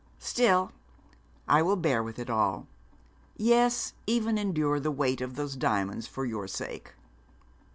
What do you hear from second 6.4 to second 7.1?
sake.'